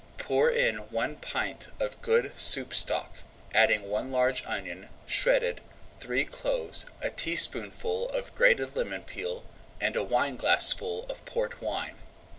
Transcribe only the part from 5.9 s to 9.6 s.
three cloves, a teaspoonful of grated lemon peel,